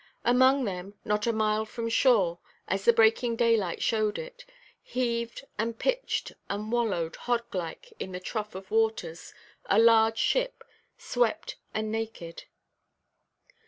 Among 0.25 0.63
them, 0.65 0.95
not 1.05 1.27
a 1.27 1.31
mile 1.31 1.63
from 1.63 1.87
shore, 1.87 2.39
as 2.67 2.85
the 2.85 2.91
breaking 2.91 3.35
daylight 3.35 3.83
showed 3.83 4.17
it, 4.17 4.45
heaved, 4.81 5.45
and 5.59 5.77
pitched, 5.77 6.31
and 6.49 6.71
wallowed 6.71 7.15
hog–like 7.17 7.93
in 7.99 8.11
the 8.11 8.19
trough 8.19 8.55
of 8.55 8.71
waters, 8.71 9.31
a 9.67 9.77
large 9.77 10.17
ship, 10.17 10.63
swept 10.97 11.57
and 11.71 11.91
naked. 11.91 12.45